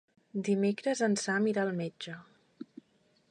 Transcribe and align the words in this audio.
Dimecres 0.47 1.03
en 1.09 1.17
Sam 1.25 1.45
irà 1.53 1.67
al 1.67 1.73
metge. 1.83 2.17